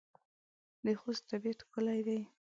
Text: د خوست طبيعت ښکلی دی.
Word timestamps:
د 0.85 0.87
خوست 0.99 1.23
طبيعت 1.31 1.59
ښکلی 1.67 1.99
دی. 2.07 2.19